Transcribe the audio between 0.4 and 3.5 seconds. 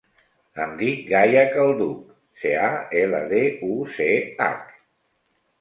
Em dic Gaia Calduch: ce, a, ela, de,